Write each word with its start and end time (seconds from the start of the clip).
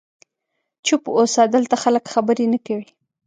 چوپ 0.85 1.03
اوسه، 1.17 1.41
دلته 1.55 1.75
خلک 1.83 2.03
خبرې 2.13 2.45
نه 2.53 2.59
کوي. 2.65 2.87